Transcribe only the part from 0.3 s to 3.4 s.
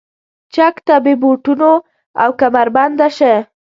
چک ته بې بوټونو او کمربنده شه.